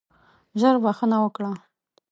ژر 0.59 0.75
بخښنه 0.83 1.17
وکړه. 1.21 1.51